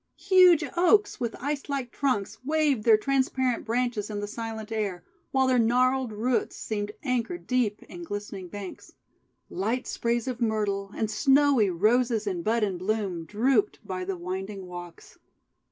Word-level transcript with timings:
Huge 0.17 0.63
Oaks, 0.75 1.19
with 1.19 1.35
ice 1.39 1.69
like 1.69 1.91
trunks, 1.91 2.39
waved 2.43 2.85
their 2.85 2.97
transparent 2.97 3.65
branches 3.65 4.09
in 4.09 4.19
the 4.19 4.25
silent 4.25 4.71
air; 4.71 5.03
while 5.29 5.45
their 5.45 5.59
gnarled 5.59 6.11
roots 6.11 6.55
seemed 6.55 6.91
anchored 7.03 7.45
deep 7.45 7.83
in 7.83 8.01
glistening 8.03 8.47
banks. 8.47 8.93
Light 9.47 9.85
sprays 9.85 10.27
of 10.27 10.41
Myrtle, 10.41 10.91
and 10.97 11.11
snowy 11.11 11.69
Roses 11.69 12.25
in 12.25 12.41
bud 12.41 12.63
and 12.63 12.79
bloom, 12.79 13.25
drooped 13.25 13.77
by 13.85 14.03
the 14.03 14.17
winding 14.17 14.65
walks. 14.65 15.19